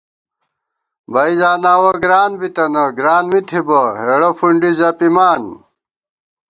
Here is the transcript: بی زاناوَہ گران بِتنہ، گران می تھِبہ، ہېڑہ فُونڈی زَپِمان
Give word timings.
بی 1.11 1.31
زاناوَہ 1.39 1.91
گران 2.03 2.31
بِتنہ، 2.39 2.83
گران 2.97 3.25
می 3.31 3.39
تھِبہ، 3.49 3.81
ہېڑہ 4.01 4.31
فُونڈی 4.37 4.71
زَپِمان 4.79 5.43